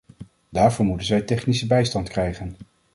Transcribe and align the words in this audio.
Daarvoor 0.49 0.85
moeten 0.85 1.07
zij 1.07 1.21
technische 1.21 1.67
bijstand 1.67 2.09
krijgen. 2.09 2.55